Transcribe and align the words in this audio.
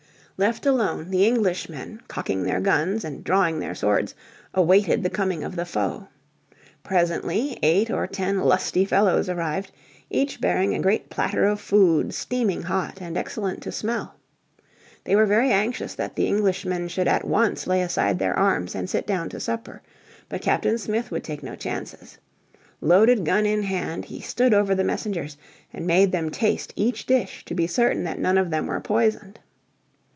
Left 0.37 0.65
alone, 0.65 1.11
the 1.11 1.27
Englishmen, 1.27 2.01
cocking 2.07 2.41
their 2.41 2.59
guns 2.59 3.05
and 3.05 3.23
drawing 3.23 3.59
their 3.59 3.75
swords, 3.75 4.15
awaited 4.55 5.03
the 5.03 5.09
coming 5.11 5.43
of 5.43 5.55
the 5.55 5.67
foe. 5.67 6.07
Presently 6.81 7.59
eight 7.61 7.91
or 7.91 8.07
ten 8.07 8.39
lusty 8.39 8.83
fellows 8.83 9.29
arrived, 9.29 9.71
each 10.09 10.41
bearing 10.41 10.73
a 10.73 10.79
great 10.81 11.11
platter 11.11 11.45
of 11.45 11.61
food 11.61 12.11
steaming 12.15 12.63
hot 12.63 12.97
and 12.99 13.17
excellent 13.17 13.61
to 13.61 13.71
smell. 13.71 14.15
They 15.03 15.15
were 15.15 15.27
very 15.27 15.51
anxious 15.51 15.93
that 15.93 16.15
the 16.15 16.27
Englishmen 16.27 16.87
should 16.87 17.07
at 17.07 17.27
once 17.27 17.67
lay 17.67 17.83
aside 17.83 18.17
their 18.17 18.33
arms 18.33 18.73
and 18.73 18.89
sit 18.89 19.05
down 19.05 19.29
to 19.29 19.39
supper. 19.39 19.83
But 20.27 20.41
Captain 20.41 20.79
Smith 20.79 21.11
would 21.11 21.23
take 21.23 21.43
no 21.43 21.55
chances. 21.55 22.17
Loaded 22.81 23.25
gun 23.25 23.45
in 23.45 23.61
hand 23.61 24.05
he 24.05 24.19
stood 24.21 24.55
over 24.55 24.73
the 24.73 24.83
messengers 24.83 25.37
and 25.71 25.85
made 25.85 26.11
them 26.11 26.31
taste 26.31 26.73
each 26.75 27.05
dish 27.05 27.45
to 27.45 27.53
be 27.53 27.67
certain 27.67 28.03
that 28.05 28.17
none 28.17 28.39
of 28.39 28.49
them 28.49 28.65
were 28.65 28.81
poisoned. 28.81 29.39